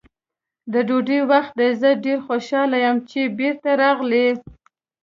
[0.71, 4.27] د ډوډۍ وخت دی، زه ډېر خوشحاله یم چې بېرته راغلې.